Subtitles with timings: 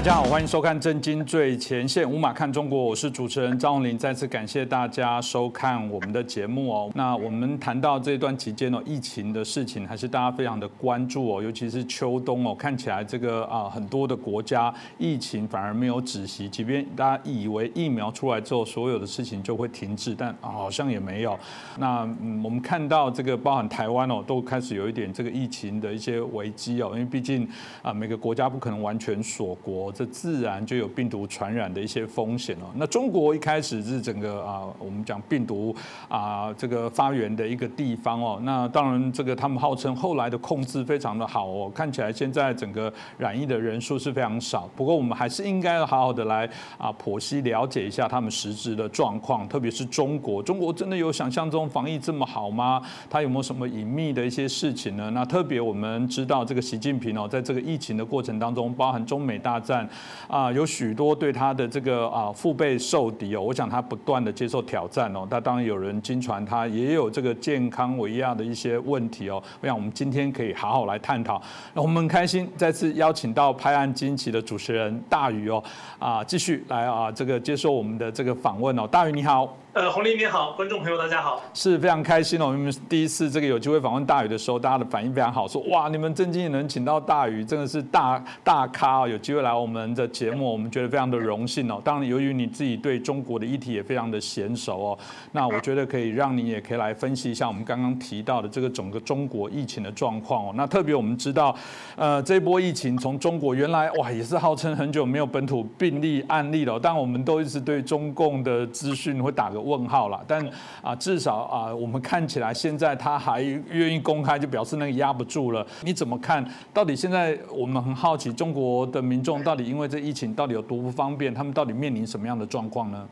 [0.00, 3.98] 大家好，欢迎收看《震惊最前线》，无马看中国，我是主持人张宏林。
[3.98, 6.90] 再次感谢大家收看我们的节目哦。
[6.94, 21.38] 那我们谈到这段期间哦，疫情的事情，还是大家非常的关注哦，尤其是秋冬哦，看起来这个啊，很多的国家疫情反而没有止息，即便大家以为疫苗出来之后，所有的事情就会停滞，但好像也没有。
[21.76, 27.46] 那嗯，我们看到这个，包含台湾哦，都开始有一点这个疫情的一些危机哦，因为毕竟
[27.82, 29.89] 啊，每个国家不可能完全锁国。
[29.92, 32.66] 这自然就有病毒传染的一些风险哦。
[32.74, 35.74] 那中国一开始是整个啊，我们讲病毒
[36.08, 38.40] 啊这个发源的一个地方哦。
[38.42, 41.70] 那当然，这个他们号称后来的控制非常的好哦。
[41.74, 44.68] 看起来现在整个染疫的人数是非常少。
[44.76, 46.48] 不过我们还是应该好好的来
[46.78, 50.42] 啊剖析了解一下他们实质的状况，特别是中国。
[50.42, 52.80] 中国真的有想象中防疫这么好吗？
[53.08, 55.10] 他有没有什么隐秘的一些事情呢？
[55.10, 59.79] 那特别我们知道这个习近平哦，在这个疫情的过程当中，包含中美大战。
[60.28, 65.26] 啊，有许多对他的这个啊腹背受敌哦，我想他不断的接受挑战哦。
[65.30, 69.42] 那当然有人经传他也有这个健康维亚的一些问题哦。
[69.60, 71.40] 我想我们今天可以好好来探讨。
[71.74, 75.62] 那我们很开心再次邀请到拍案惊奇的主持人大宇哦，
[75.98, 78.86] 啊继续来啊这个接受我们的这个访问哦。
[78.86, 79.56] 大宇你好。
[79.72, 82.46] 呃，洪林你好，观众朋友大家好，是非常开心哦。
[82.46, 91.80] 我们第一次这个有机会访问大宇的时候，大家的反应非常好，说哇，你们真经也能请到大宇，真的是大大咖哦，有机会来我们的节目，我们觉得非常的荣幸哦。
[91.84, 94.98] 当然，由于你自己对中国的议题也非常的娴熟哦，
[95.30, 100.52] 那我觉得可以让你也可以来分析一下我们刚刚提到的这个整个中国疫情的状况哦。
[100.56, 101.54] 那特别我们知道，
[101.94, 109.59] 呃，这波疫情从中国原来哇也是号称很久没有本土病例案例了，但我们都一直对中共的资讯会打个。
[109.60, 110.44] 问号了，但
[110.82, 115.66] 啊，至少啊，我们看起来现在他还愿意公开，就表示那个压不住了。
[115.82, 116.44] 你怎么看？
[116.72, 121.32] 到底现在我们很好奇，中国的民众到底因为这疫情到底有多不方便？
[121.32, 123.08] 他们到底面临什么样的状况呢？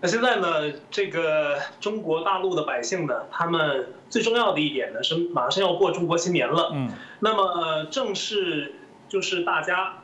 [0.00, 6.70] 那现在呢，这个中国大陆的百姓呢，他们最重要的一点呢是马上要过中国新年了。
[6.72, 6.88] 嗯，
[7.18, 8.76] 那么正是
[9.08, 9.94] 就是大家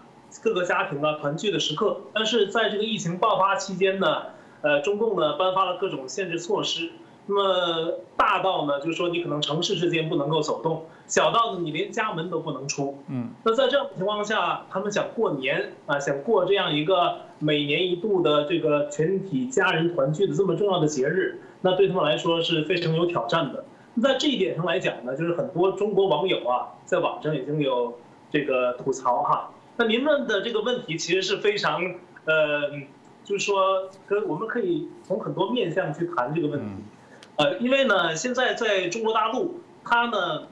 [0.42, 2.00] 各个家庭啊团聚的时刻。
[2.12, 4.33] 但是在这个疫情爆发期间呢？
[4.64, 6.90] 呃，中共呢颁发了各种限制措施，
[7.26, 12.96] 那么大到呢，就是说你可能城市之间不能够走动，小到呢你连家门都不能出。
[13.08, 23.62] 嗯，那在这样的情况下，他们想过年啊，想过这样一个每年一度的这个全体家人团聚的这么重要的节日，那对他们来说是非常有挑战的。
[23.92, 27.92] 那在这一点上来讲呢，就是很多中国网友啊，在网上已经有
[28.32, 29.50] 这个吐槽哈。
[29.76, 31.82] 那您问的这个问题其实是非常
[32.24, 32.70] 呃。
[33.24, 36.66] 就是说，可我们可以从很多面向去谈这个问题，
[37.36, 40.42] 呃，因为呢，现在在中国大陆，它呢，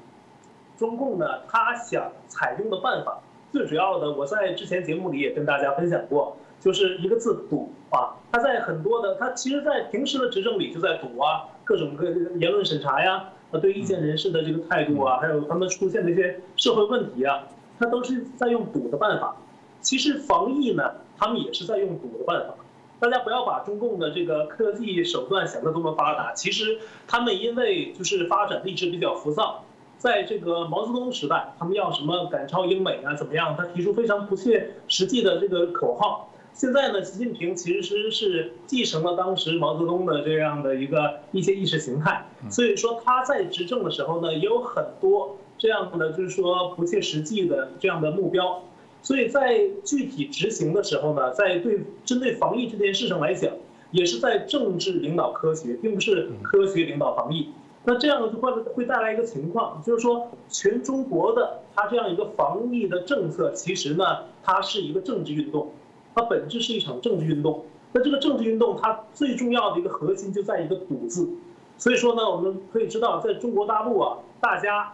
[0.78, 3.20] 中共呢，它想采用的办法，
[3.52, 8.16] 最主要的，我在之前节目里也跟大家分享过，就是一个字赌啊。
[8.32, 17.44] 他在很多的，他其实，在平时的执政里就在赌啊，各种各言论审查呀，呃，对意见人士的这个态度啊，还有他们出现的一些社会问题啊，
[17.78, 19.36] 他都是在用赌的办法。
[19.82, 22.54] 其实防疫呢，他们也是在用赌的办法。
[23.02, 29.64] 大家不要把中共的这个科技手段想得多么发达，其实他们因为就是发展历史比较浮躁，
[29.98, 33.56] 在这个毛泽东时代，他们要什么赶超英美啊，怎么样？
[33.58, 36.32] 他提出非常不切实际的这个口号。
[36.52, 48.62] 现在呢，习近平其实是继承了当时毛泽东的这样的一个一些意识形态，所以说他在执政的时候呢，也有很多这样的就是说不切实际的这样的目标。
[49.02, 53.52] 所以在具体执行的时候呢，在对针对防疫这件事上来讲，
[53.90, 57.48] 也是在政治领导科学，并不是科学领导防疫。
[57.84, 64.04] 那这样的话会带来一个情况，就是说全中国的它这样一个防疫的政策，其实呢，
[64.44, 65.72] 它是一个政治运动，
[66.14, 67.64] 它本质是一场政治运动。
[67.92, 71.28] 那这个政治运动，它最重要的一个核心就在一个“赌”字。
[71.76, 74.92] 所以说呢，我们可以知道，在中国大陆啊，大家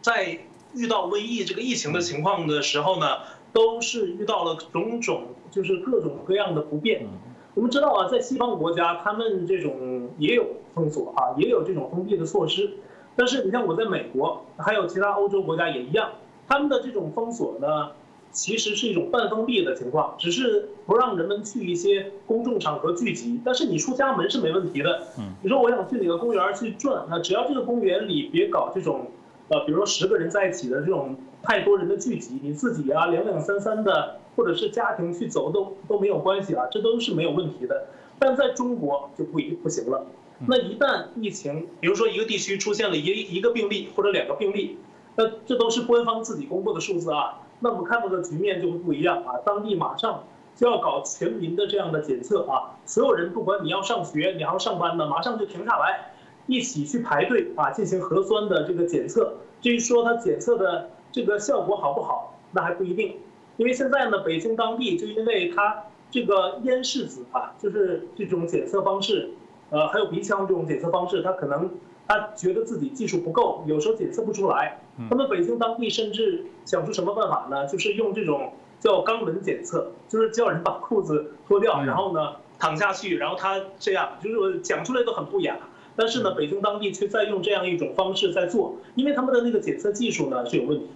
[0.00, 0.38] 在。
[0.74, 3.06] 遇到瘟疫这个疫情的情况的时候呢，
[3.52, 7.06] 都是遇到了种种就是各种各样的不便。
[7.54, 10.44] 我们知道啊，在西方国家，他们这种也有
[10.74, 12.72] 封锁啊，也有这种封闭的措施。
[13.14, 16.10] 但是你像我在美国，还有其他欧洲国家也一样，
[16.48, 17.92] 他们的这种封锁呢，
[18.32, 23.40] 其实是一种半封闭的情况，只是不让人们去一些公众场合聚集。
[23.44, 25.06] 但是你出家门是没问题的。
[25.40, 29.06] 你说我想去哪个公园去转，那只要这个公园里别搞这种。
[29.48, 37.86] 呃，比如说十个人在一起的这种太多人的聚集，你自己啊两两三三的，或者是家庭去走都都没有关系啊，这都是没有问题的。
[38.18, 40.06] 但在中国就不一不行了。
[40.46, 44.78] 那一旦疫情，比如说一个地区出现了一一个病例或者两个病例，
[45.16, 47.40] 那这都是官方自己公布的数字啊。
[47.60, 50.24] 那我们看到的局面就会不一样啊，当地马上
[50.56, 56.13] 就要搞全民的这样的检测啊，所有人不管你要上学，你要上班的，马上就停下来，
[56.46, 59.34] 一起去排队啊，进行核酸的这个检测。
[59.60, 63.16] 至于说它检测的这个效果好不好，那还不一定，
[63.56, 69.30] 因为现在呢，北京当地就因为它这个咽拭子啊，就是这种检测方式，
[69.70, 71.70] 呃，还有鼻腔这种检测方式，它可能。
[72.06, 74.78] 他觉得自己技术不够，有时候检测不出来。
[75.08, 77.66] 那么北京当地甚至想出什么办法呢？
[77.66, 85.56] 就是用这种叫肛门检测，就是叫人把裤子脱掉，然后呢躺下去，然后他这样，就是讲出来都很不雅。
[85.96, 90.86] 但是呢，北京当地却在用这样一种方式在做，因为他们的那个检测技术呢是有问题。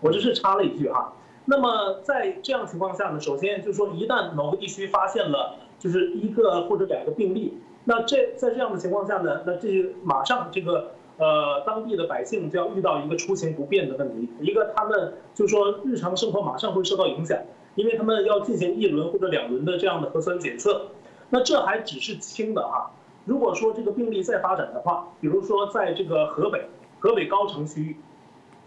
[0.00, 1.12] 我这是插了一句哈。
[1.44, 7.58] 那么在这样情况下呢，首先就是说，一旦某个地区发现了就是一个或者两个病例。
[7.84, 9.68] 那这在这样的情况下呢，那这
[10.02, 17.38] 马上这个呃当地的百姓就要遇到一个出行不便的问题，一个他们就说日常生活马上会受到影响，
[17.76, 20.88] 因为他们要进行一轮或者两轮的这样的核酸检测，
[21.30, 22.90] 那这还只是轻的哈。
[23.28, 27.96] 如果说这个病例再发展的话，比如说在这个河北河北高城区域，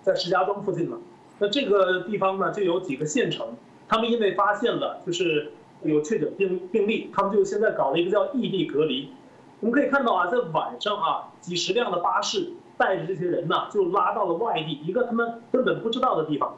[0.01, 0.97] 在石家庄附近嘛，
[1.39, 3.47] 那这个地方呢就有几个县城，
[3.89, 5.51] 他们因为发现了就是。
[5.83, 9.09] 有确诊病病例，他们就现在搞了一个叫异地隔离。
[9.61, 16.55] 我们可以看到啊，在晚上啊，几十辆的巴士带着这些人呢，就拉到了外地一个他们根本不知道的地方，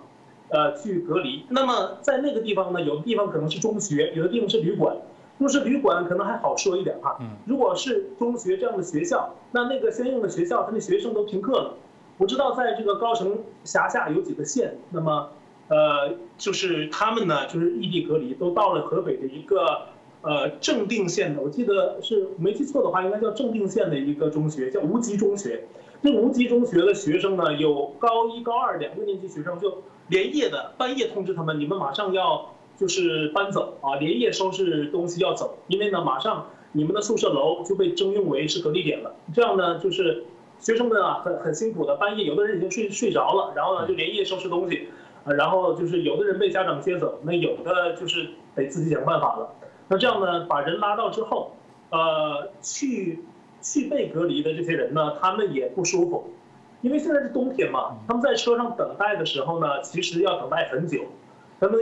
[0.50, 1.46] 呃，去隔离。
[1.48, 4.94] 那么在那个地方呢，有的地方可能是中学，有的地方是旅馆。
[5.38, 7.18] 如果是旅馆，可能还好说一点哈。
[7.46, 11.74] 如果是中学这样的学校，那那个相应的学校，他的学生都停课了。
[12.18, 15.30] 我知道在这个高城辖下有几个县，那么。
[15.70, 19.84] 呃，就是他们呢，就是异地隔离，都到了河北的一个
[20.22, 25.64] 呃正定县的，我记得是没记错的话，应该叫正定县的一个中学，叫无极中学。
[26.04, 39.16] 这无极中学的学生呢，有高一、高二两个年级学生，就连夜的半夜通知他们，你们马上要就是搬走啊，连夜收拾东西要走，因为呢，马上你们的宿舍楼就被征用为是隔离点了。
[39.34, 40.26] 这样呢，就是
[40.60, 44.88] 学生们啊，很很辛苦的，半夜有的人已经睡睡着了，然后呢，就连夜收拾东西。
[45.26, 49.56] 啊，然后就是有的人被家长接走，那有的就是得自己想办法了。
[49.88, 51.56] 那这样呢，把人拉到之后，
[51.92, 53.24] 呃，去
[53.62, 56.34] 去被隔离的这些人呢，他们也不舒服，
[56.82, 61.00] 因为现在是冬天嘛，他们在车上等待的时候呢，其实要等待很久。
[61.62, 61.80] 他们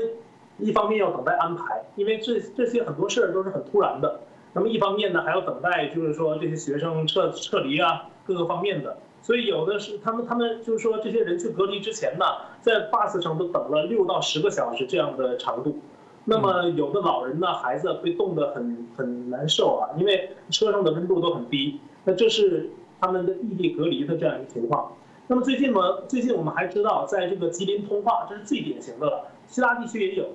[0.61, 4.21] 一方面要等待安排，因为这这些很多事儿都是很突然的。
[4.53, 8.97] 那么一方面呢，还要等待，就是说这些学生撤撤离啊，各个方面的。
[9.21, 12.25] 所以有的是他们，他们就是说这些人去隔离之前呢，
[12.59, 15.79] 在 bus 上都等了六到十个小时这样的长度。
[16.25, 21.79] 那么有的老人呢，孩子被冻得很很难受啊，因为车上的温度都很低。
[22.03, 22.69] 那这是
[22.99, 24.91] 他们的异地隔离的这样一个情况。
[25.27, 30.25] 那么最近呢，最近我们还知道，在这个吉林通化，这是最典型的了，其他地区也有。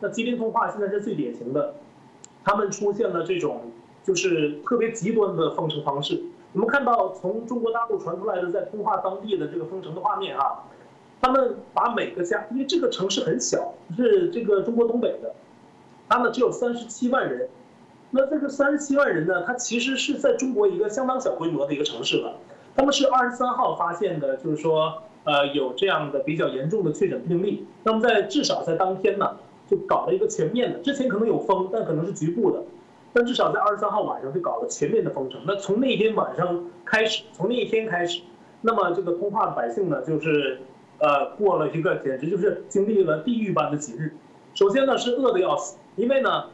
[0.00, 1.74] 那吉林通化现在是最典型的，
[2.44, 6.20] 他们出现了这种就是特别极端的封城方式。
[6.52, 10.64] 我们看到从中国大陆传出来的在通化当地的这个封城的画面啊，
[11.20, 15.34] 他们把每个家，因为这个城市很小，是这个中国东北的，
[16.08, 17.48] 他呢只有三十七万人，
[18.10, 22.36] 那这个三十七万人呢，它其实是在中国一个相当小规模的一个城市了。
[22.76, 29.36] 他们是二十三号发现的，就是说呃有这样的比较严重的确诊病例，那么在至少在当天呢，
[29.66, 32.62] 就搞了一个全面的，之前可能有封，但可能是局部的。
[33.12, 35.40] 但至少在二十三号晚上就搞了全面的封城。
[35.46, 38.22] 那从那一天晚上开始，从那一天开始，
[38.60, 40.58] 那么这个通化的百姓呢，就是
[40.98, 44.12] 呃过了一个简直就是经历了地狱般的几日。
[44.54, 46.46] 首先呢是饿得要死，因为呢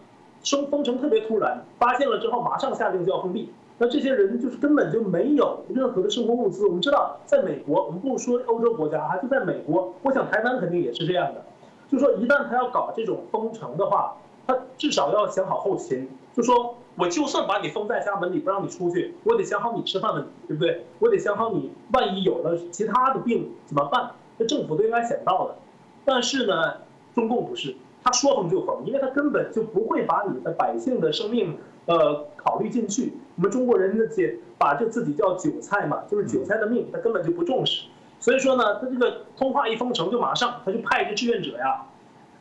[0.44, 3.50] 封封城特别突然，发现了之后马上下令就要封闭。
[3.78, 6.66] 那这些人就是根本就没有任何的生活物资。
[6.66, 11.42] 我们知道，在美国，我们不说欧洲国家啊，就在美国，我想台湾肯定也是这样的。
[11.90, 14.16] 就说一旦他要搞这种封城的话，
[14.46, 16.08] 他至少要想好后勤。
[16.32, 20.86] 就说，我就算把你封在家门里不让你出去，我得想好你吃饭问题，对不对？
[21.00, 24.12] 我得想好你万一有了其他的病怎么办？
[24.38, 25.56] 这政府都应该想到的。
[26.04, 26.74] 但是呢，
[27.14, 33.12] 中共不是，他说封就封，因为他根本就不会把你的百姓的生命呃考虑进去。
[33.36, 37.86] 我们中国人那些把这自己叫韭菜嘛，就是韭菜的命，他根本就不重视。
[38.20, 41.86] 所以说呢，他这个通话一封城，就马上他就派一个志愿者呀，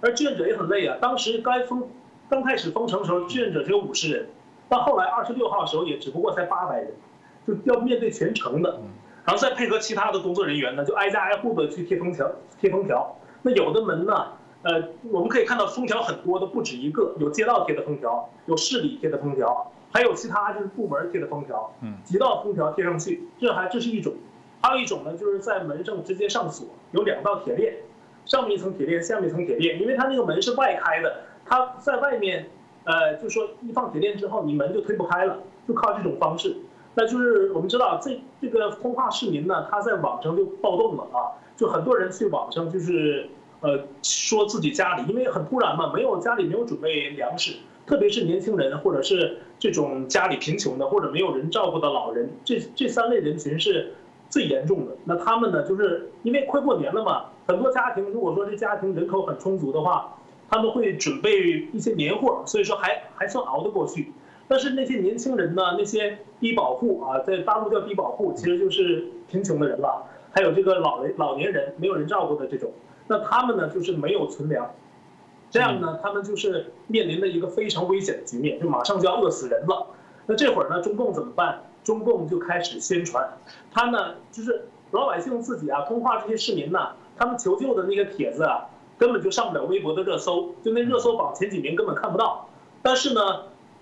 [0.02, 0.98] 而志愿者也很累啊。
[1.02, 1.90] 当时该封。
[2.32, 4.28] 刚开始封城的时候，志愿者只有五十人，
[4.70, 6.92] 到后来二十六号的时候也只不过才八百人，
[7.48, 8.80] 就要面对全城的，
[9.26, 12.32] 然后再配合其他的工作人员呢，就挨家挨户的去贴封条、
[12.62, 13.18] 贴封条。
[13.42, 14.28] 那有的门呢，
[14.62, 24.14] 呃，我们可以看到封条很多的，不止一个，有街道贴的封条，有市里贴的封条，还有其他就是部门贴的封条，几道封条贴上去，这还这是一种，
[24.62, 27.74] 还有一种呢，就是在门上直接上锁，有两道铁链。
[28.26, 32.48] 上面一层铁链，下面一层铁链，因为它那个门是外开的，它在外面，
[32.84, 36.56] 呃，就说一放铁链之后，你门就推不开了，就靠这种方式。
[36.94, 43.28] 那就是我们知道这这个通化市民呢，他在网上就暴动了啊，就很多人去网上就是
[43.62, 47.54] 呃说自己家里因为很突然嘛，没有家里没有准备粮食，
[47.88, 53.94] 特别是年轻人或者是这种家里贫穷的或者没有人照顾的老人，这这三类人群是
[54.30, 54.96] 最严重的。
[55.06, 60.16] 那他们呢，就是因为快过年了嘛，很多家庭如果说这家庭人口很充足的话，
[60.50, 64.12] 他们会准备一些年货，所以说还还算熬得过去。
[64.48, 65.76] 但是那些年轻人呢？
[65.78, 70.08] 那些低保户啊，在大陆叫低保户，其实就是贫穷的人了。
[70.32, 72.72] 还有这个老人、老年人没有人照顾的这种，
[73.08, 74.72] 那他们呢就是没有存粮，
[75.52, 79.88] 这样呢他们就是面临的一个非常危险的局面，就马上就要饿死人了。
[80.26, 81.62] 那这会儿呢，中共怎么办？
[81.90, 83.28] 中共就开始宣传，
[83.74, 92.48] 他呢就是老百姓自己啊，通话这些市民呢，他们求救的那个帖子啊，根本就上不了微博的热搜，就那热搜榜前几名根本看不到。
[92.84, 93.22] 但是呢。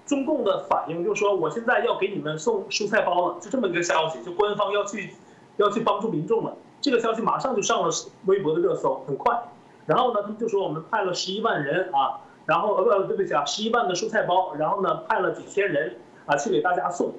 [0.07, 5.13] 中共的反应就是说，我现在要给你们送蔬菜包了，就这么一个消息，就官方要去，
[5.57, 6.55] 要去帮助民众了。
[6.79, 7.89] 这个消息马上就上了
[8.23, 9.37] 微博的热搜，很快。
[9.85, 17.11] 然后呢，他们就说我们派了十一万人啊，然后呃不对不起啊，十一万的蔬菜包，然后呢派了几千人啊去给大家送，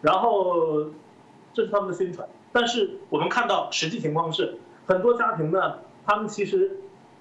[0.00, 0.84] 然后
[1.52, 2.28] 这是他们的宣传。
[2.52, 5.74] 但是我们看到实际情况是，很多家庭呢，
[6.06, 6.78] 他们其实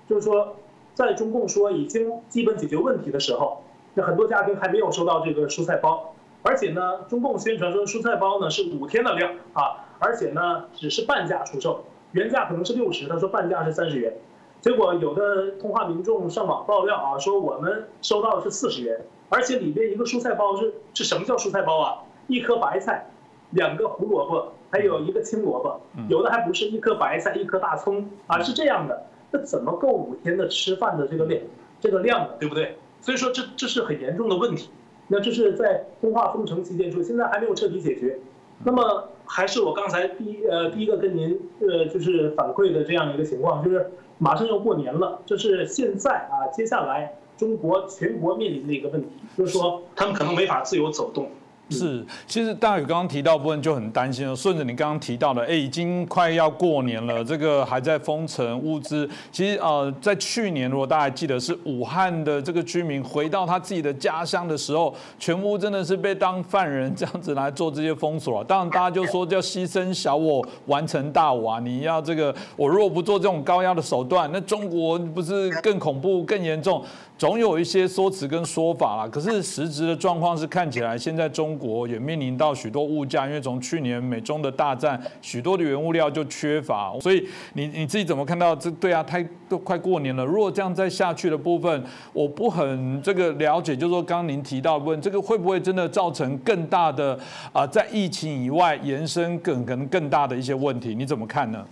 [0.07, 0.55] 就是说，
[0.93, 3.63] 在中共说已经基本解决问题的时候。
[3.95, 14.13] 那很多家庭还没有收到这个蔬菜包，而且呢，中共宣传说蔬菜包呢是五天的量啊，而且呢只是半价出售，原价可能是六十，他说半价是三十元，
[14.61, 22.03] 结果有的通话民众上网爆料啊，说我们收到的是四十元，而且里边一个蔬菜包是是什么叫蔬菜包啊？
[22.29, 23.05] 一颗白菜，
[23.49, 31.41] 两个胡萝卜，还有一个青萝卜，有的还不是一颗白菜，一颗大葱啊，是这样的，那怎么够五天的吃饭的这个量，
[31.81, 32.77] 这个量呢，对不对？
[33.01, 34.69] 所以说这这是很严重的问题，
[35.07, 38.19] 那这是在通化封城期间说，现在还没有彻底解决。
[38.63, 49.07] 那么还是我刚才第一呃第一个跟您呃就是反馈的这样一个情况，就是马上要过年了，这是现在啊接下来中国全国面临的一个问题，
[49.37, 51.29] 就是说他们可能没法自由走动。
[51.69, 54.35] 是，其实大宇刚刚提到部分就很担心了。
[54.35, 59.07] 顺着你刚刚提到的，哎，已经快要过年了，这个还在封城物资。
[59.31, 68.43] 其实呃，在去年，如果大家记得，是武汉的这个居民回到他自己的家乡的时候，全屋真的是被当犯人这样子来做这些封锁。
[68.43, 71.59] 当然，大家就说叫牺牲小我完成大我啊！
[71.59, 76.83] 你要这个，我如果不做这种高压的手段，那中国不是更恐怖、更严重？
[77.17, 79.07] 总有一些说辞跟说法啦。
[79.07, 88.71] 可是实质的状况是，看起来现在中国也面临到许多物价，因为从去年美中的大战，许多的原物料就缺乏，所以你你自己怎么看到这？
[88.71, 97.19] 对啊，太都快过年了，如果这样再下去的部分，我不很这个了解，就是说刚刚您提到部分，这个会不会真的造成更大的
[97.51, 100.95] 啊，在疫情以外延伸更可能更大的一些问题？
[100.95, 101.65] 你怎么看呢？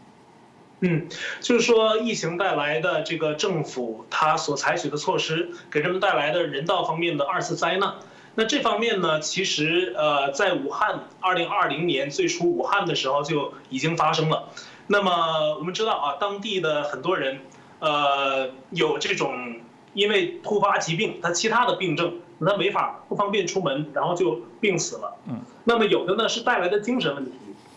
[0.82, 1.08] 嗯，
[1.41, 7.94] 就是说疫情带来的这个政府他所采取的措施，给人们带来的人道方面的二次灾难。
[8.39, 14.50] 那这方面呢，其实呃，在武汉二零二零年最初武汉的时候就已经发生了。
[14.86, 17.39] 那么我们知道啊，当地的很多人，
[17.79, 19.56] 呃，有这种
[19.94, 22.13] 因为突发疾病，他其他的病症，
[22.46, 25.15] 他没法不方便出门，然后就病死了。
[25.27, 27.32] 嗯，那么有的呢是带来的精神问题。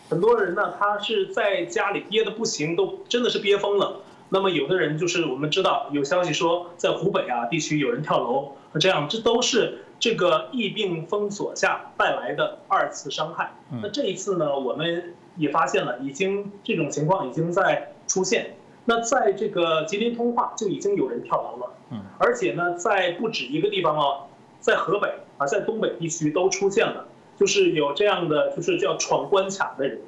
[0.09, 4.01] 很多人呢，他是在家里憋得不行，都真的是憋疯了。
[4.29, 13.53] 那么有的人就是我们知道有消息说，在湖北啊地区有人跳楼，这样这都是这个疫病封锁下带来的二次伤害。
[13.83, 18.55] 那这一次呢，我们也发现了，已经这种情况已经在出现。
[18.85, 24.23] 那在这个吉林通化就已经有人跳楼了，嗯，而且呢，在不止一个地方哦，
[24.59, 27.05] 在河北啊，在东北地区都出现了。
[27.37, 30.01] 就是有这样的，就是叫闯关卡的人，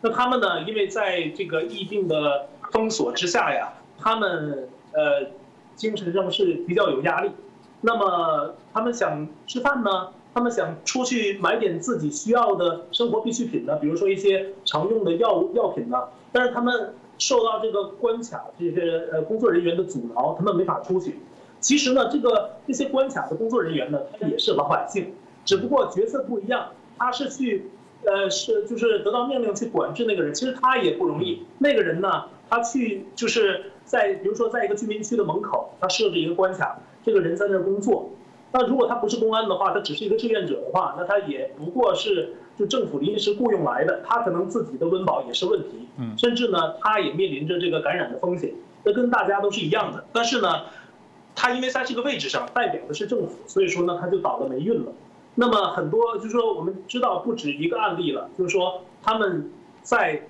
[0.00, 5.26] 那他们呢，因为在这个疫病的封锁之下呀，他们呃
[5.74, 7.32] 精神上是比较有压力。
[7.82, 21.18] 那么他们想吃饭呢，他们想出去买点自己需要的生活必需品呢，比如说一些常用的药物药品呢，但是他们受到这个关卡这些呃工作人员的阻挠，他们没法出去。
[21.60, 25.12] 其实呢，这个这些关卡的工作人员呢，他也是老百姓，
[25.44, 26.68] 只不过角色不一样。
[26.96, 27.70] 他是去，
[28.04, 31.46] 呃，是就是得到命令去管制那个人，其实他也不容易。
[31.58, 38.10] 那个人呢，他去就是在比如说在一个居民区的门口，他设置一个关卡，这个人在那儿工作。
[38.52, 45.86] 那如果他不是公安的话，他只是一个志愿者的话，那他也不过是就政府临时雇佣来的，他可能自己的温饱也是问题。
[45.98, 48.52] 嗯，甚至呢，他也面临着这个感染的风险。
[48.82, 50.04] 那跟大家都是一样的。
[50.12, 50.62] 但是呢，
[51.36, 54.92] 他因为在这个位置上代表的是政府，所以说呢，他就倒了霉运了。
[55.36, 59.48] 那么很多就是说，我们知道不止一个案例了，就是说他们
[59.82, 60.26] 在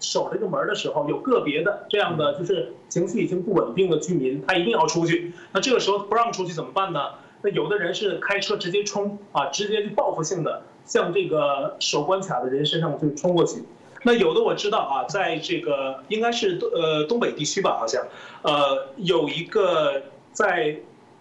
[0.00, 5.32] 守这个门的时候，有个别的这样的就是情绪已经不稳定的居民，他一定要出去。
[5.52, 7.00] 那这个时候不让出去怎么办呢？
[7.42, 13.62] 那有的人是开车直接冲啊，直接就报复性的向这个守关卡的人身上就冲过去。
[14.02, 18.02] 那有的我知道啊，在这个应该是东呃东北地区吧，好像，
[18.42, 20.02] 呃有一个
[20.32, 20.76] 在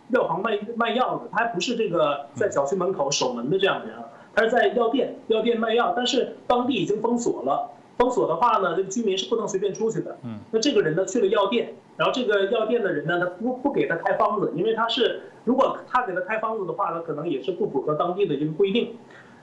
[0.10, 7.70] 药房卖卖药的，他还不是这个在小区门口守门的这样的人啊，他是在药店药店卖药，但是当地已经封锁了，
[8.00, 10.18] 封锁的话呢，这个居民是不能随便出去的。
[10.24, 10.40] 嗯。
[10.52, 18.96] 那这个人呢去了药店，然后这个药店的人呢，他不不给他开方子，因为他是如果他给他开方子的话呢，可能也是不符合当地的一个规定，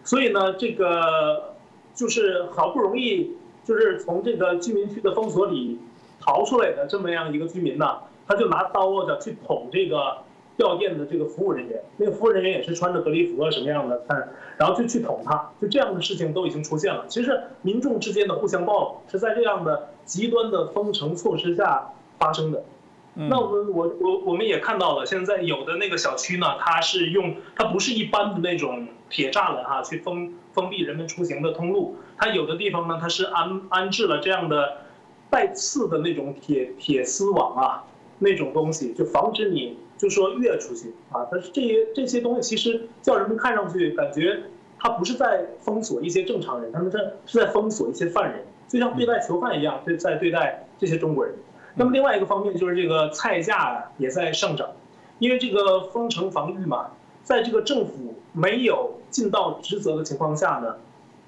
[0.02, 1.54] 所以呢这个。
[1.96, 3.34] 就是好不容易，
[3.64, 5.78] 就是从这个居民区的封锁里
[6.20, 7.86] 逃出来的这么样一个居民呢，
[8.28, 10.18] 他就拿刀子去捅这个
[10.56, 17.04] 药店的这个服务人员，那个服务人员也是穿着隔离服啊什么样的，看，然后就去捅他，就这样的事情都已经出现了。
[17.08, 22.64] 其实民众之间的互相报复是在这样的极端的封城措施下发生的。
[23.18, 34.78] 那我们我我我们也看到了，现在有的那个小区呢，它是用它不是一般的那种铁栅栏哈，去封封闭人们出行的通路，它有的地方呢，它是安安置了这样的
[35.30, 37.84] 带刺的那种铁铁丝网啊，
[38.18, 41.26] 那种东西就防止你就说越出去啊。
[41.30, 44.42] 但是这些这些东西其实叫人们看上去感觉
[44.78, 51.34] 它不是在封锁一些正常人，他们是是在封锁一些犯人，就像对待囚犯一样，对在对待这些中国人。
[51.74, 54.68] 那么另外一个方面就是这个菜价也在上涨，
[55.18, 56.90] 因为这个封城防御嘛，
[57.22, 60.76] 在这个政府没有尽到职责的情况下呢，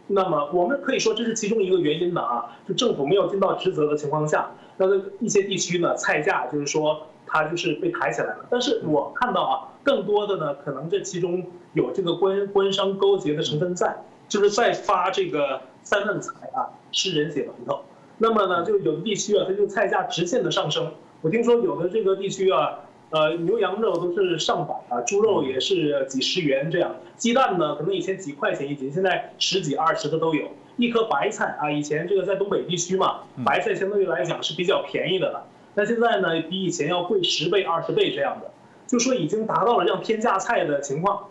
[0.06, 4.86] 那么我们可以说这是其中一个原因的啊，就政府没有尽到职责的情况下，那
[5.20, 8.46] 一些地区呢菜价就是说它就是被抬起来了。
[8.50, 13.96] 但是我看到啊，更多的呢可能这其中有这个官官商勾结的成分在，
[14.28, 17.80] 就是在发这个三万财啊，吃人血馒头。
[18.18, 20.92] 那么呢，就有的地区啊，它就菜价直线的上升。
[21.20, 26.96] 我听说有的这个地区啊，呃，牛羊肉都是上百啊，猪肉也是几十元这样。
[27.16, 30.46] 鸡蛋呢，可能以前几块钱一斤，现在十几二十的都有。
[30.76, 35.44] 一颗白菜啊，以前这个在东北地区嘛，白菜相对于来讲是比较便宜的了。
[35.78, 38.50] 那现在呢，比以前要贵十倍二十倍这样的，
[38.88, 41.28] 就说已经达到了让天价菜的情况。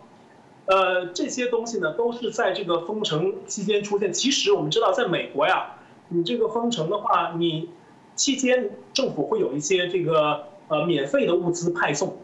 [0.64, 4.10] 呃，这些东西呢，都是在这个封城期间出现。
[4.10, 5.74] 其实我们知道，在美国呀。
[6.08, 7.68] 你这个封城的话，你
[8.14, 12.16] 期间政府会有一些这个呃免费的物资派送，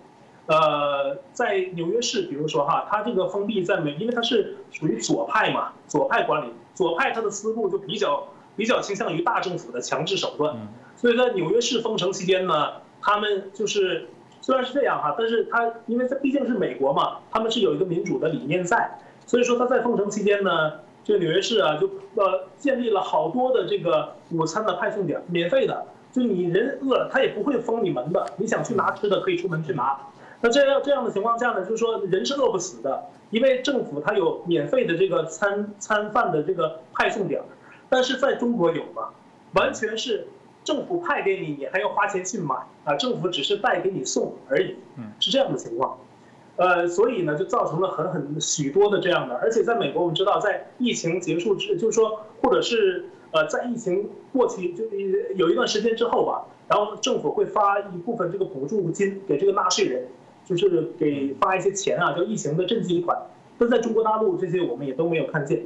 [0.47, 10.57] 呃，在纽约市，比如说哈，它这个封闭在美，因为它是属于左派嘛，左派管理，左派它的思路就比较比较倾向于大政府的强制手段，
[10.97, 14.07] 所以在纽约市封城期间呢，他们就是
[14.41, 20.73] 虽然是这样哈，但是他因为它毕竟是美国嘛，他们是有一个民主的理念在，所以说他在封城期间呢。
[21.07, 29.99] 这个纽约市啊，就呃建立了好多的这个午餐的派送点，免费的，就你人饿了，他也不会封你门的，你想去拿吃的可以出门去拿。
[30.41, 37.43] 那这样这样的情况下呢，就是说人是饿不死的，因为政府它有免费的这个餐餐饭的这个派送点，
[37.91, 39.11] 但是在中国有吗？
[39.53, 40.27] 完全是
[40.65, 44.75] 政府派给你，你还要花钱去买啊，政府只是带给你送而已，
[45.21, 45.99] 是这样的情况。
[46.57, 54.85] 呃，所以呢，就造成了很很许多的这样的，而且在美国，我们知道，在疫情结束之，就是说，或者是呃，在疫情过去就
[55.35, 60.07] 有一段时间之后吧，然后政府会发一部分这个补助金给这个纳税人，
[60.45, 63.21] 就是给发一些钱啊，叫疫情的赈济款。
[63.59, 65.61] 但在中国大陆，这些我们也都没有看见。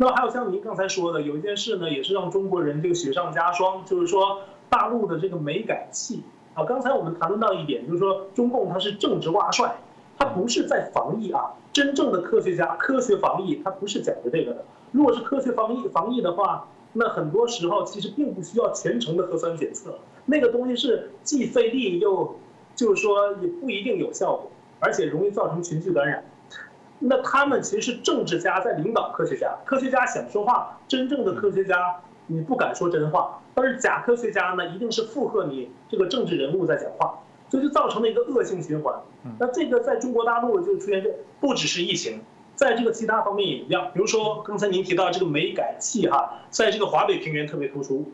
[0.00, 6.22] 那么还有像您刚才说的，有一件事呢，也是让中国人这个雪上加霜，就是说大陆的这个煤改气
[6.54, 6.64] 啊。
[6.64, 9.76] 刚才我们谈论到一点，就是说中共它是政治挂帅。
[10.18, 14.64] 它不是在防疫啊，真正的科学家科学防疫，它不是讲究这个的。
[14.90, 22.36] 如果是科学防疫防疫的话，那很多时候其实并不需要全程的核酸检测，那个东西是既费力又，
[22.74, 26.24] 就是说也不一定有效果，而且容易造成群聚感染。
[27.00, 37.18] 那他们其实是政治家在领导科学家，科学家想说话，真正的科学家你不敢说真话，但是假科学家呢，一定是附和你这个政治人物在讲话。
[37.50, 38.94] 所以就造成了一个恶性循环。
[39.40, 41.10] 那这个在中国大陆就出现这，
[41.40, 42.20] 不只是疫情，
[42.54, 43.90] 在这个其他方面也一样。
[43.92, 48.12] 比如说刚才您提到这个煤改气哈，在这个华北平原特别突出。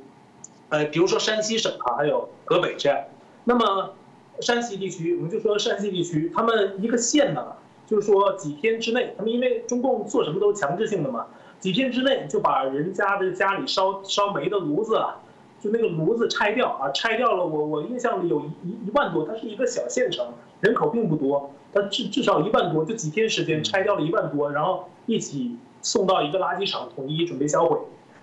[0.70, 2.98] 呃，比如说山西省哈，还有河北这样。
[3.44, 3.94] 那么
[4.40, 11.26] 山西地区，我们就说山西地区，他们一个县呢，就是说几天之内，他们因为中共做什么都是强制性的嘛，
[11.60, 15.22] 几天之内就把人家的家里烧烧煤的炉子啊，
[15.60, 20.26] 就那个炉子拆掉啊，拆掉了，我我印象里有一一万多，它是一个小县城，
[20.60, 27.78] 人口并不多，它至至少一万多，就几天时间拆掉了一万多，然后一起送到一个垃圾场统一准备销毁。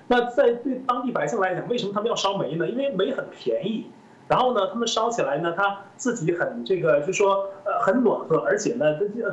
[0.08, 2.68] 那在对当地百姓来讲，为什么他们要烧煤呢？
[2.68, 3.86] 因为煤很便宜，
[4.28, 8.86] 然后呢，他们烧起来呢，他自己很这个，就说呃很暖和，而且呢，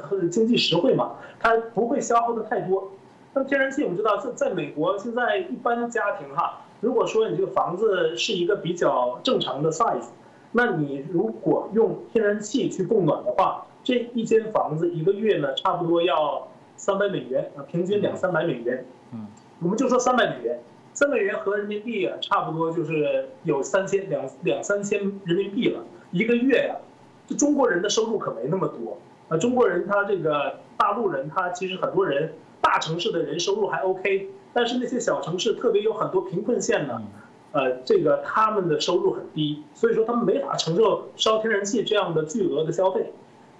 [0.02, 2.90] 很经济实惠嘛，它不会消耗的太多。
[3.32, 6.62] 那么天然气我们知道，在在美国现在一般家庭哈。
[6.80, 10.08] 如果说你这个房子是一个比较正常的 size，
[10.52, 18.84] 那你如果用天然气去供暖的话，这一间房子一个月呢，差不多要三百美元啊，平均两三百美元。
[19.12, 19.26] 嗯，
[19.62, 20.58] 我们就说三百美元，
[21.00, 26.76] 三美元合人民币啊，差不多就是有三千两两三千人民币了一个月呀。
[27.26, 28.98] 就中国人的收入可没那么多
[29.30, 34.28] 啊，中国人他这个大陆人他其实很多人大城市的人收入还 OK。
[34.52, 37.00] 但是那些小城市，特别有很多贫困县呢，
[37.52, 43.10] 呃，这个他们的收入很低，所以说他们没法承受烧天然气这样的巨额的消费。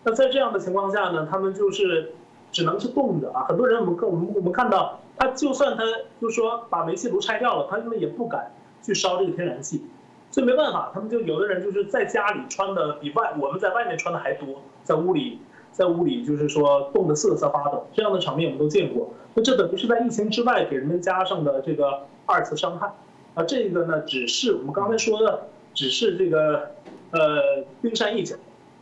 [0.05, 2.12] 那在这样的情况下呢，他们就是
[2.53, 3.46] 只能是冻着啊。
[3.48, 5.85] 很多人我们看我们我们看到，他就算他
[6.20, 8.50] 就说把煤气炉拆掉了，他们也不敢
[8.83, 9.85] 去烧这个天然气，
[10.33, 15.38] 所以没办法，他们就有的人就是在家里穿的比外我们在外面穿的还多，在屋里。
[15.72, 19.09] 在屋里就是说冻得瑟瑟发抖，这样的场面我们都见过。
[19.35, 22.92] 那这等于是在疫情之外给人们加上的这个二次伤害。
[23.35, 26.72] 啊，这个呢只是我们刚才说的，只是这个
[27.12, 28.35] 呃冰山一角，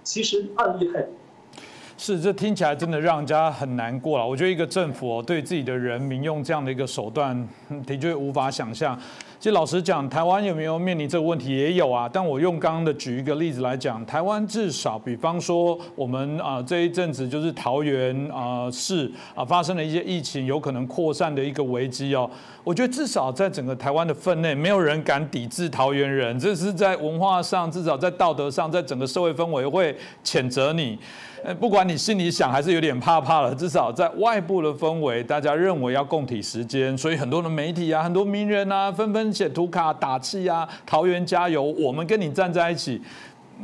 [0.02, 1.10] 其实案例太多。
[2.00, 4.26] 是，这听起来真的让人家很难过了。
[4.26, 7.46] 我觉得一个政府哦对自己的人民用这样的一个手段，
[7.84, 8.96] 的确无法想象。
[9.40, 12.10] 其实老实讲，台湾有没有面临这个问题也有啊。
[12.12, 22.28] 但我用刚刚的举一个例子来讲，台湾至少，比方说我们啊这一阵子就是桃园啊市啊发生了一些疫情，有可能扩散的一个危机哦。
[22.64, 30.98] 我觉得至少在整个台湾的分内，没有人敢抵制桃园人，这是在文化上，至少在道德上，在整个社会氛围会谴责你。
[31.44, 43.00] 呃，不管你心里想还是有点怕怕了，至少在外部的氛围，大家认为要共体时间，所以很多的媒体啊，很多名人啊，纷纷写图卡打气啊，桃园加油，我们跟你站在一起。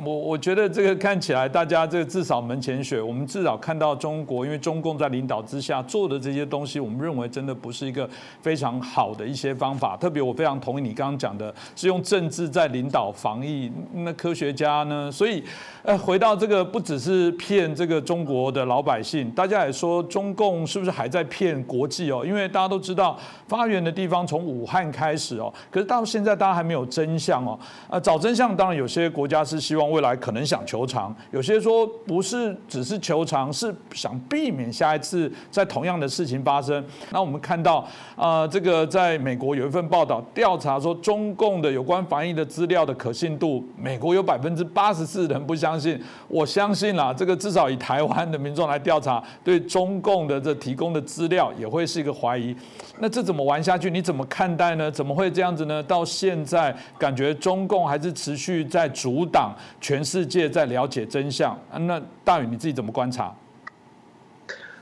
[0.02, 8.10] 我我觉得这个看起来，大家这个至少门前雪，我们至少看到中国，因为中共在领导之下做的这些东西，我们认为真的不是一个
[8.42, 9.96] 非常好的一些方法。
[9.96, 13.70] 特别我非常同意你刚刚讲的，是用政治在领导防疫。
[13.92, 15.08] 那科学家呢？
[15.12, 15.44] 所以，
[15.84, 22.24] 呃，回到这个，不只是骗这个中国的老百姓，大家也说中共是不是还在骗国际哦？
[22.26, 23.16] 因为大家都知道
[23.46, 27.58] 发源的地方从武汉开始哦，可是到现在大家还没有真相哦。
[27.90, 29.84] 呃，找真相，当然有些国家是希望。
[29.94, 36.82] 未来可能想求偿，有些说不是只是求偿，是想避免下一次在同样的事情发生。
[37.10, 46.00] 那我们看到，呃，这个在美国有一份报道调查说，中共的有关防疫的资料的可信度，美国有百分之八十四人不相信。
[46.28, 52.56] 我相信啦，这个至少以台湾的民众来调查，对中共的这提供的资料也会是一个怀疑。
[52.98, 53.90] 那这怎么玩下去？
[53.90, 54.90] 你怎么看待呢？
[54.90, 55.82] 怎么会这样子呢？
[55.82, 59.54] 到现在感觉中共还是持续在阻挡。
[59.80, 63.34] 全世界在了解真相，那大宇你自己怎么观察？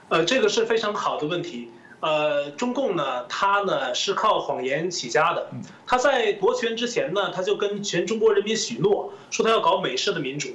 [0.09, 1.71] 呃，这个是非常好的问题。
[2.01, 5.49] 呃，中共呢，他呢是靠谎言起家的。
[5.87, 10.49] 他在夺权之前呢，他就跟全中国人民许诺，说他要搞美式的民主。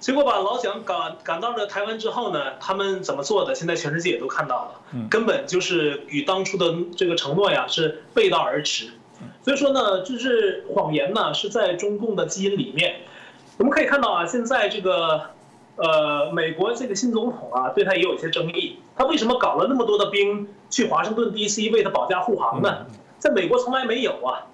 [0.00, 3.54] 结果把老蒋赶赶到了台湾之后呢，他们怎么做的？
[3.54, 8.90] 现在全世界也都看到了，根本就是与当初的这个承诺呀是背道而驰。
[9.42, 13.00] 所以说呢，就是谎言呢是在中共的基因里面。
[13.56, 15.30] 我们可以看到啊，现在这个，
[15.74, 18.78] 呃，美国这个新总统啊，对他也有一些争议。
[18.96, 21.70] 他为什么搞了那么多的兵去华盛顿 D.C.
[21.70, 22.86] 为他保驾护航呢？
[23.18, 24.46] 在美国从来没有啊，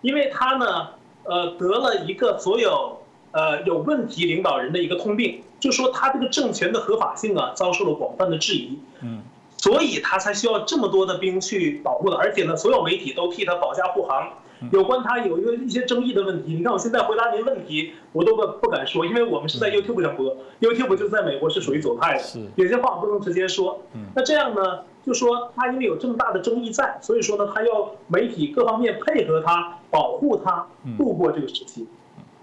[0.00, 0.88] 因为他呢，
[1.22, 3.00] 呃，得了一个所有
[3.38, 8.80] 呃有问题领导人的一个通病，就说他这个政权的合法性啊遭受了广泛的质疑。
[9.02, 9.22] 嗯，
[9.56, 14.30] 所以他才需要这么多的兵去保护的，而且呢，所有媒体都替他保驾护航。
[14.72, 23.80] 有关他有一个一些争议的问题，你看我现在回答您问题，我都不不敢说，因为我们是在 YouTube 上播，YouTube 就在美国是属于左派的，有些话不能直接说。
[24.16, 30.66] 那这样呢，就说他因为有这么大的争议在，所以说呢，他要媒体各方面配合他，保护他
[30.98, 31.86] 度过这个时期。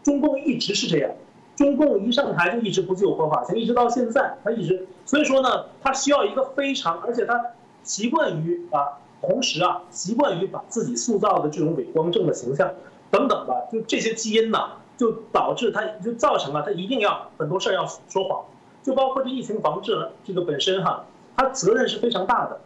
[0.06, 1.12] 中共一直是这样，
[1.58, 7.44] 中共一上台就一直不具有合法性，一直到现在，他一直，所以说呢，他需要一个非常，而且他
[7.84, 9.02] 习惯于啊。
[9.22, 12.72] 同时啊，习惯于把自己塑造的这种伪光正的形象，
[13.10, 18.46] 等等吧，就这些基因呢，就导致他就造成了他一定要很多事儿要说谎，
[18.84, 22.62] 就包括这疫情防治这个本身哈，他责任是非常大的。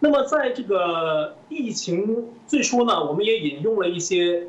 [0.00, 4.46] 那么在这个疫情最初呢，我们也引用了一些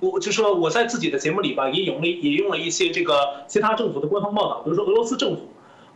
[0.00, 3.14] 我就说我在自己的节目里吧，也用了也用了一些这个
[3.48, 5.42] 其他政府的官方报道，比如说俄罗斯政府，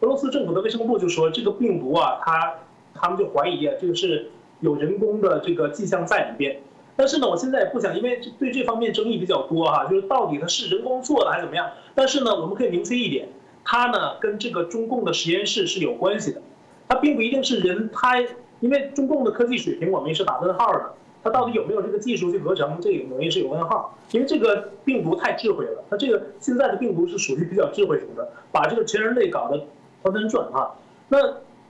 [0.01, 2.55] 俄罗斯政府的卫生部就说这个病毒啊，他
[2.95, 6.61] 他们就怀疑啊，这个是有人工的这个迹象在里边。
[6.97, 11.71] 但是呢，我现在也不想，因为对这方面争议比较多哈，就是到底它是人工做的还是怎么样？
[11.95, 13.29] 但是呢，我们可以明确一点，
[13.65, 16.43] 它呢跟这个中共的实验室是有关系的，
[16.88, 18.21] 它并不一定是人，它
[18.59, 20.93] 因为中共的科技水平我们也是打问号的。
[21.25, 22.79] 它到底有没有这个技术去合成？
[22.81, 25.85] 这个东西是有问号，因为这个病毒太智慧了。
[25.89, 29.59] 它这个现在的病毒是属于比较智慧型的，把这个全人类搞得
[30.03, 30.73] 团团转啊。
[31.09, 31.19] 那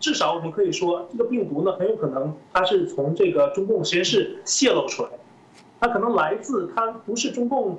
[0.00, 5.10] 至少我们可以说，这个病毒呢很有可能它是从这个中共实验室泄露出来，
[5.78, 7.78] 它可能来自它不是中共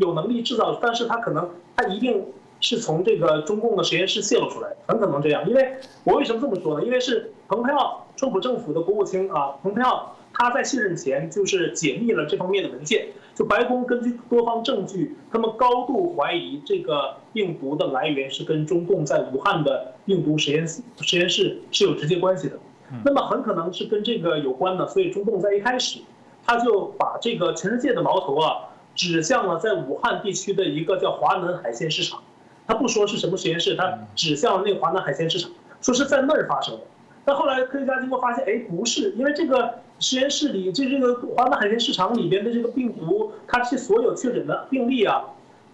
[0.00, 2.26] 有能力制造，但是它可能它一定
[2.60, 5.48] 是从这个中共的实验室泄露出来，很可能这样。
[5.48, 6.84] 因为我为什么这么说呢？
[6.84, 10.16] 因为是蓬佩奥，川普政府的国务卿啊，蓬佩奥。
[10.34, 22.58] 他在卸任前就是解密了这方面的文件，就白宫根据多方证据，他们高度怀疑这个病毒的来源是跟中共在武汉的病毒实验室实验室是有直接关系的，
[23.04, 26.00] 那么很可能是跟这个有关的，所以中共在一开始
[26.44, 32.22] 他就把这个全世界的矛头啊指向了在武汉地区的一个叫华南海鲜市场，
[32.66, 36.80] 他不说是什么实验室，他指向了那个华南海鲜市场，说是在那儿发生的。
[37.24, 45.24] 但后来科学家经过发现，哎，不是，因为这个实验室里，这这个华南海鲜市场里边的这个病毒，它是所有确诊的病例啊，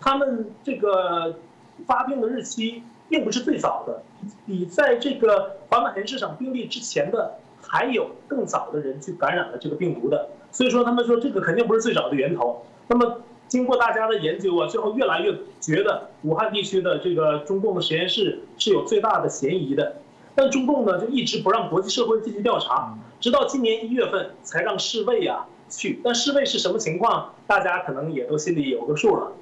[0.00, 1.37] 他们这个
[1.87, 4.02] 发病的日期并不是最早的，
[4.46, 12.64] 比在这个华南海鲜市场病例之前的还有更早的人去感染了这个病毒的，所以说他们说这个肯定不是最早的源头。
[12.88, 19.96] 那么经过大家的研究啊，最后越来越觉得武汉地区的这个中共的实验室是有最大的嫌疑的。
[20.34, 26.00] 但中共呢，就一直不让国际社会进行调查，直到今年一月份才让世卫啊去。
[26.02, 29.32] 但世卫是什么情况，大家可能也都心里有个数了。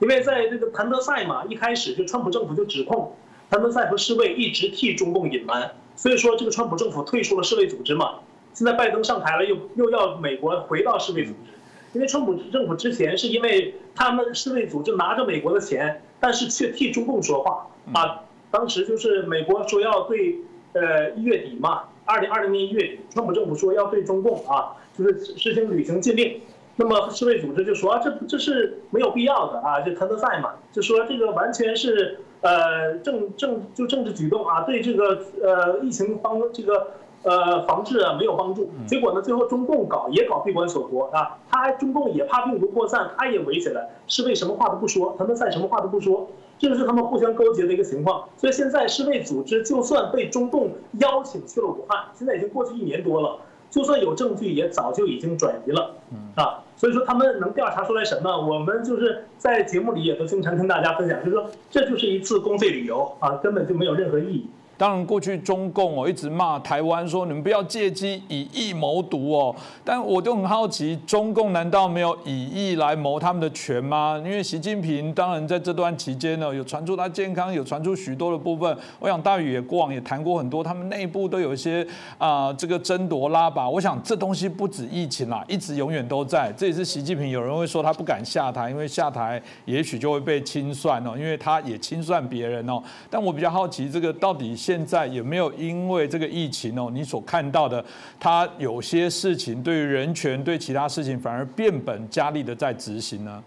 [0.00, 3.14] 因为在这个谭德赛嘛，一开始就川普政府就指控
[3.50, 8.14] 谭德赛和世卫一直替中共隐瞒，所以说这个川普政府退出了世卫组织嘛。
[8.54, 11.52] 现在拜登上台了，又又要美国回到世卫组织，
[11.92, 18.22] 因为川普政府之前是因为他们世卫组织拿着美国的钱，但是却替中共说话啊。
[18.50, 20.38] 当时就是美国说要对。
[20.74, 26.42] 呃，一月底嘛，二零二零年一月底，川普政府说要对中共啊，就是实行旅行禁令。
[26.76, 36.88] 那么世卫组织就说啊这这是没有必要的啊，就谭德赛嘛，就说这个完全是呃政政就政治举动啊，对这个呃疫情帮这个
[37.22, 38.70] 呃防治啊没有帮助。
[38.86, 46.28] 结果呢，最后中共搞也搞闭关锁国啊，他中共也怕病毒扩散，他也围起来，世卫什么话都不说，他们赛什么话都不说。
[46.60, 53.38] 这就是他们互相勾结的一个情况，所以现在世卫组织就算被中共邀请去了武汉，现在已经过去一年多了，
[53.70, 55.94] 就算有证据，也早就已经转移了，
[56.34, 58.36] 啊，所以说他们能调查出来什么？
[58.36, 64.50] 我们就是在节目里也都经常跟大家分享，就是说这就是一次公费旅游啊，根本就没有任何意义。
[64.78, 74.16] 当然，过去中共哦一直骂台湾说你们不要借机以疫谋独哦，但我就很好奇，中共难道没有以疫来谋他们的权吗？
[74.24, 78.78] 因为习近平当然在这段期间呢，有传出他健康，有传出许多的部分。
[79.00, 81.84] 我想大宇也过往也谈过很多，他们内部都有一些
[82.16, 83.68] 啊这个争夺拉拔。
[83.68, 86.52] 我想这东西不止疫情啦，一直永远都在。
[86.56, 92.80] 这也是习近平有人会说他不敢下台，因为下台也许就会被清算哦，因为他也清算别人哦。
[93.10, 94.54] 但我比较好奇，这个到底。
[94.68, 97.82] 现在有没有因为这个疫情哦，你所看到的，
[98.20, 103.42] 他有些事情对于人权、对其他事情反而变本加厉的在执行呢？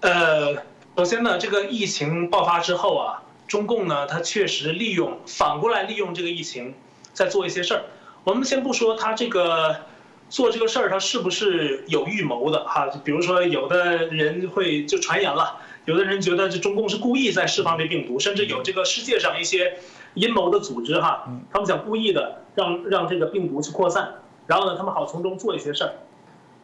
[0.00, 0.56] 呃，
[0.96, 6.74] 首先呢，这个疫情爆发之后啊，中共呢，他确实利用反过来利用这个疫情
[7.12, 7.84] 在做一些事儿。
[8.24, 9.76] 我们先不说他这个
[10.28, 12.88] 做这个事儿，他是不是有预谋的哈？
[13.04, 15.58] 比如说，有的人会就传言了。
[15.86, 19.78] 有的人觉得这中共是故意在释放这病毒，甚至有这个世界上一些
[20.14, 24.14] 阴谋的组织哈，他们想故意的让让这个病毒去扩散，
[24.46, 25.92] 然后呢，他们好从中做一些事儿。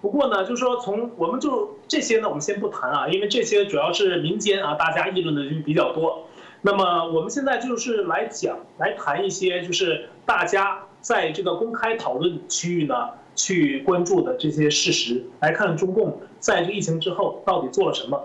[0.01, 6.27] 不过呢，就是说从我们就这些呢，我们先不谈啊，因为这些主要是民间啊，大家议论的就比较多。
[6.63, 18.21] 那么我们现在就是来讲来谈一些就是大家在这个公开讨论区域呢去关注的这些事实，来看中共在这个疫情之后到底做了什么。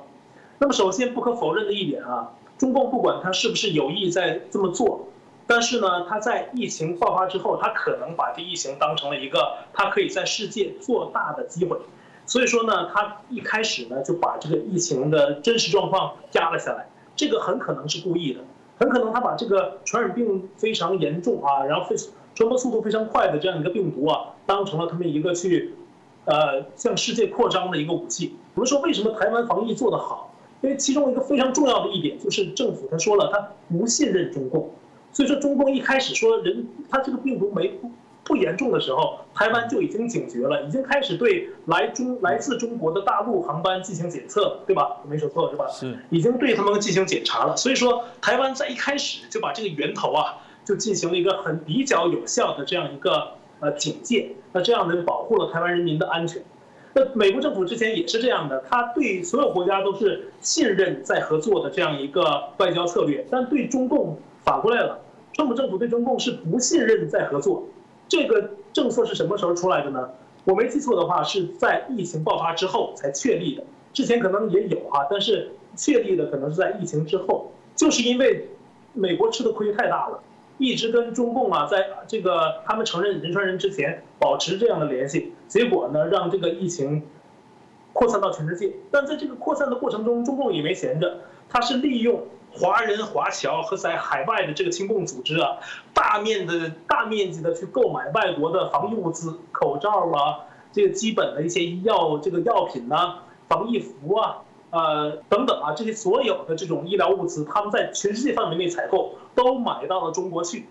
[0.59, 5.07] 那么首先不可否认的一点啊，中共不管他是不是有意在这么做，
[5.45, 11.77] 但是呢，他在疫情爆发之后，他可能把这疫情当成了一个他可以在世界做大的机会，
[12.25, 18.41] 所以说呢，他一开始呢就把这个疫情的真实状况压了下来，这个很可能是故意的，
[18.79, 21.95] 很可能他把这个传染病非常严重啊，然后非
[22.33, 25.75] 传播速度非常快的这样一个病毒啊，当成了他们一个去。
[26.29, 28.35] 呃向世界扩张的一个武器。
[28.53, 30.26] 我们说为什么台湾防疫做得好？
[30.61, 34.71] 因为其中一个非常重要的一点就是政府他说了，他不信任中共，
[35.11, 37.79] 所以说中共一开始说人他这个病毒没
[38.23, 44.97] 不严重的时候，台湾就已经警觉了，已经开始对来中来自中国的大陆航班进行检测，对吧？
[45.07, 45.65] 没说错是吧？
[45.69, 47.55] 是，已经对他们进行检查了。
[47.55, 56.43] 所以说台湾在一开始就把这个源头啊，就进行了一个很比较有效的这样一个呃警戒，那这样呢保护了台湾人民的安全。
[56.97, 62.23] 那美国政府之前也是这样的，他对所有国家都是信任在合作的这样一个
[62.57, 64.99] 外交策略，但对中共反过来了，
[65.33, 67.67] 川普政府对中共是不信任在合作。
[68.07, 70.09] 这个政策是什么时候出来的呢？
[70.43, 78.47] 我没记错的话，是在疫情爆发之后才确立的，之前可能也有哈，但是确立的可能是在疫情之后，就是因为
[78.93, 80.19] 美国吃的亏太大了。
[80.57, 87.03] 一直跟中共啊，在这个他们承认人传人之前保持这样的联系，结果呢，让这个疫情
[87.93, 88.73] 扩散到全世界。
[88.91, 95.57] 但在这个扩散的过程中，中共也没闲着，他是利用华人华侨和在海外的这个亲共组织啊，
[95.93, 100.39] 大面的大面积的去购买外国的防疫物资、口罩啊，
[100.71, 104.37] 这个基本的一些医药这个药品呐、防疫服啊。
[104.69, 110.65] 呃，等等啊，这些所有的这种医疗物资，他们在全世界范围内采购，都买到了中国去。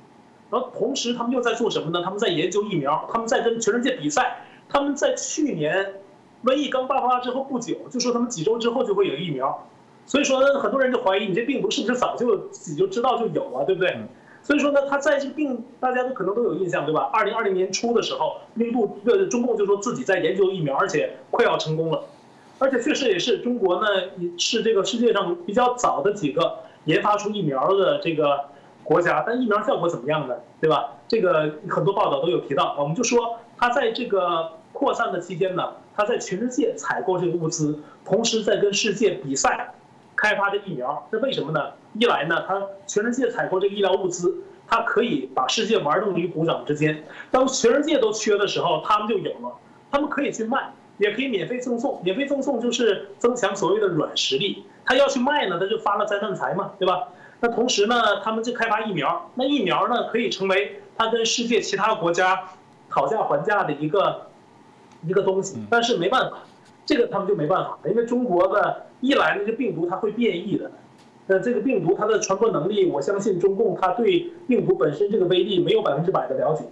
[0.50, 2.02] 然后同时，他们又在做什么呢？
[2.04, 4.44] 他们在研究疫苗，他们在跟全世界比赛。
[4.68, 5.94] 他们在去年
[6.44, 9.66] 瘟疫刚爆发之后不久，就说他们几周之后就会有疫苗。
[10.06, 13.96] 所以说，很多人就怀疑你这病毒是不是早就自己就知道就有啊，对不对？
[14.42, 17.11] 所以说呢，他在这病，大家都可能都有印象，对吧？
[17.12, 22.04] 二零二零年初的时候，印度呃中共就说自己在研究疫苗，而且快要成功了。
[22.58, 23.86] 而且确实也是，中国呢
[24.38, 28.46] 是这个世界上比较早的几个研发出疫苗的这个
[28.82, 30.34] 国家，但疫苗效果怎么样呢？
[30.60, 30.94] 对吧？
[31.06, 32.74] 这个很多报道都有提到。
[32.78, 39.74] 我们就说，它在这个扩散的期间呢，它在全世界采购这个物资，同时在跟世界比赛
[40.16, 41.06] 开发这疫苗。
[41.12, 41.72] 这为什么呢？
[41.92, 44.34] 一来呢，它全世界采购这个医疗物资，
[44.66, 47.04] 它可以把世界玩弄于股掌之间。
[47.30, 49.52] 当全世界都缺的时候，他们就有了，
[49.90, 50.72] 他们可以去卖。
[50.98, 54.64] 也可以免费赠送，免费赠送就是增强所谓的软实力。
[54.85, 57.09] 他要去卖呢，他就发了灾难财嘛，对吧？
[57.40, 62.44] 那同时呢，他们就开发疫苗，那疫苗呢可以成为他跟世界其他国家
[62.88, 64.28] 讨价还价的一个
[65.06, 65.59] 一个东西。
[65.68, 66.38] 但是没办法，
[66.87, 70.70] 这个他们就没办法，因为中国的一来那个病毒它会变异的，
[71.26, 76.64] 那这个病毒它的传播能力，我相信中共它对病毒本身这个威力没有百分之百的了解。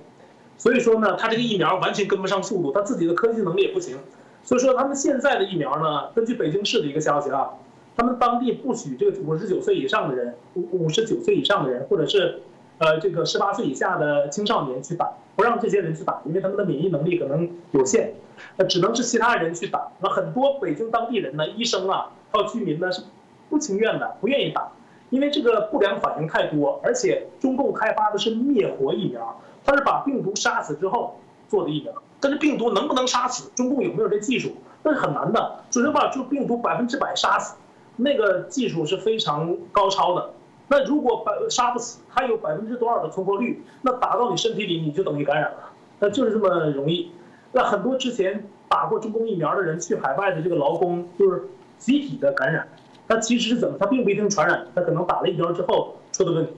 [0.57, 3.99] 所以说呢，他这个疫苗完全跟不上速度，他自己的科技能力也不行。
[4.43, 7.51] 所以说，他们现在的疫苗呢，根据北京市的一个消息啊，
[7.97, 12.43] 他们当地不许这个五十九岁以上的人，五五十九岁以上的人，或者是，
[12.77, 18.13] 呃，这个十八岁以下的青少年去打，不让这些人去打，因为他们的免疫能力可能有限，
[18.59, 19.89] 那，只能是其他人去打。
[20.01, 23.03] 那很多北京当地人呢，医生啊，还有居民呢，是
[23.49, 24.73] 不情愿的，不愿意打，
[25.09, 29.41] 因为这个不良反应太多，而且中共开发的是灭活疫苗。
[29.65, 33.51] 它是把病毒杀死之后做的疫苗，但是病毒能不能杀死？
[33.55, 34.53] 中共有没有这技术？
[34.83, 35.61] 那是很难的。
[35.71, 37.57] 只能把就病毒百分之百杀死，
[37.97, 40.31] 那个技术是非常高超的。
[40.69, 43.63] 那如果百杀不死，它有百分之多少的存活率？
[43.83, 45.71] 那打到你身体里，你就等于感染了。
[46.01, 47.13] 那就是这么容易。
[47.53, 51.45] 那很多之前打过中共疫苗的人去海外的这个劳工，就是
[51.79, 52.69] 集体的感染。
[53.07, 53.77] 他其实是怎么？
[53.79, 56.53] 他并不一定传染，他可能打了疫苗之后出的问题。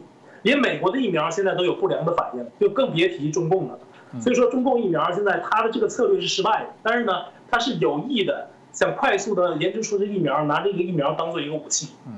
[0.46, 3.76] 连美国的疫苗现在都有不良的反应，就更别提中共了。
[4.20, 6.68] 所以说，中共疫苗现在它的这个策略是失败的。
[6.84, 11.88] 但是呢，它是有意的，想快速的研究出这疫苗，拿这个疫苗当做一个武器。
[12.06, 12.12] 嗯。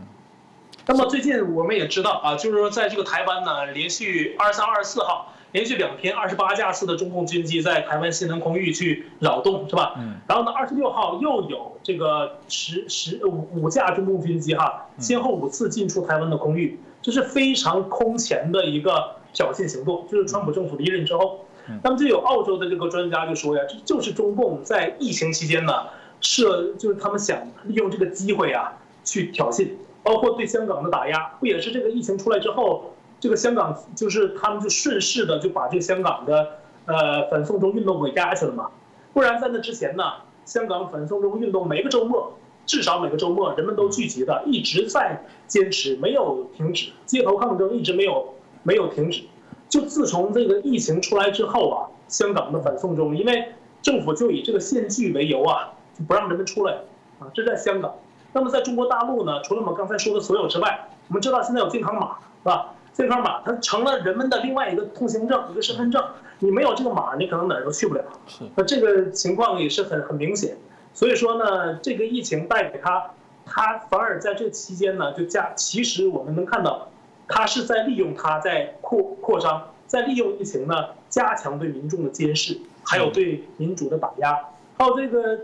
[0.86, 9.94] 那么最近我们也知道啊，就是说在这个台湾呢，连续二十三、二十四号连续两天二十八架次的中共军机在台湾西南空域去扰动，是吧？
[9.96, 10.16] 嗯。
[10.28, 16.78] 然后呢，二十六号又有这个十十五五架中共军机哈，先后五次进出台湾的空域。
[17.09, 21.40] 这是非常空前的一个挑衅行动，就是川普政府离任之后，
[21.82, 25.72] 那么就有澳洲的这个专家就说呀，这就是中共在疫情期间呢，
[26.20, 29.70] 设就是他们想利用这个机会啊去挑衅，
[30.02, 38.68] 包括对香港的打压，不也是这个疫情出来之后，这个香港就是他们就顺势的就把这个香港的呃反送中运动给压下去了嘛，
[39.14, 40.04] 不然在那之前呢，
[40.44, 42.34] 香港反送中运动每个周末。
[42.68, 49.22] 至少每个周末，人们都聚集的，一直在坚持，没有停止，街头抗争一直没有没有停止。
[49.70, 56.74] 就自从这个疫情出来之后啊，香港的反送中，因为政府就以这个限聚为由啊，就不让人们出来
[57.18, 57.26] 啊。
[57.32, 57.94] 这在香港。
[58.34, 62.74] 那么在中国大陆呢，除了我们刚才说的所有之外，我们知道现在有健康码，是吧？
[62.92, 66.04] 健康码它成了人们的另外一个通行证，一个身份证。
[66.40, 68.04] 你没有这个码，你可能哪儿都去不了。
[68.26, 70.58] 是，那这个情况也是很很明显。
[70.95, 73.11] 所以说呢，这个疫情带给他，
[73.47, 76.89] 他反而在这期间呢，就加，其实我们能看到，
[77.28, 80.74] 他是在利用他在扩扩张，在利用疫情呢，
[81.09, 84.36] 加强对民众的监视，还有对民主的打压。
[84.76, 85.41] 还有这个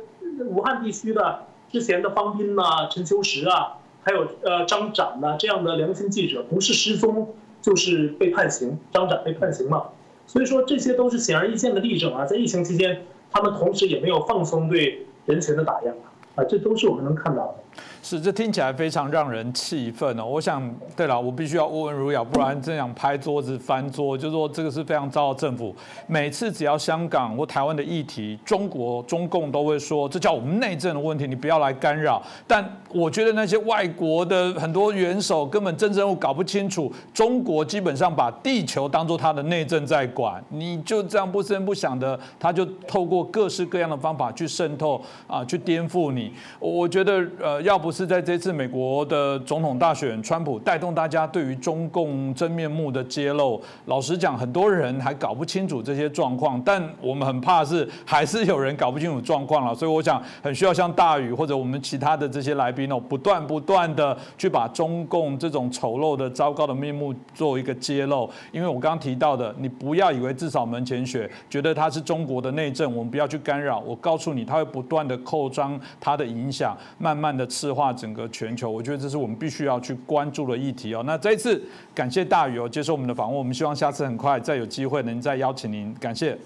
[0.46, 8.78] 武汉地区的之前的方斌呐、陈秋实啊，还有呃张展呐这样的良心记者，不是失踪就是被判刑。
[8.92, 9.86] 张展被判刑嘛，
[10.26, 12.24] 所以说这些都是显而易见的例证啊。
[12.24, 15.92] 在疫情期间，他们同时也没有放松对人权的打压
[16.34, 17.63] 啊，这都是我们能看到的。
[18.02, 20.24] 是，这听起来非常让人气愤哦。
[20.24, 20.62] 我想，
[20.94, 25.74] 对了，我必须要温文儒雅，不然这样拍桌子翻桌，就说这个是非常糟的政府。
[26.06, 32.22] 每次只要香港或台湾的议题，中国中共都会说这叫我们内政的问题，你不要来干扰。
[32.46, 46.32] 但我觉得那些外国的很多元首根本政治任务搞不清楚，中国基本上把地球当做他的内政在管，你就这样不声不响的，他就透过各式各样的方法去渗透啊，去颠覆你。
[46.58, 47.94] 我觉得呃，要不。
[47.94, 53.62] 是在这次美国的总统大选，川普带动大家对于中共真面目的揭露。
[53.84, 59.72] 老实讲，很多人还搞不清楚这些状况，但我们很怕是还是有人搞不清楚状况了。
[59.72, 68.28] 所以我想，很需要像大宇或者我们其他的这些来宾哦，不断不断的去把中共这种丑陋的、糟糕的面目做一个揭露。
[68.50, 73.78] 因为我刚刚提到的，你不要以为至少门前雪，觉得它是中国的内政，我们不要去干扰。
[73.78, 77.84] 我告诉你，它会不断的扩张它的影响，慢慢的赤化。
[77.94, 81.02] 整个全球，我觉得这是我们必须要去关注的议题哦。
[81.06, 81.62] 那这一次
[81.94, 85.94] 感谢大宇哦接受我们的访问，我们希望下次很快再有机会能再邀请您。
[86.00, 86.36] 感谢，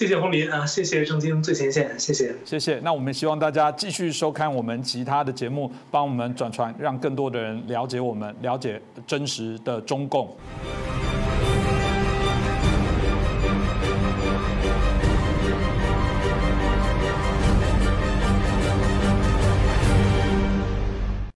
[0.00, 2.80] 谢谢洪林啊，谢谢正经最前线，谢谢，谢谢。
[2.80, 10.28] 那我们希望大家继续收看我们其他的节目，帮我们转传，让更多的人了解我们，了解真实的中共。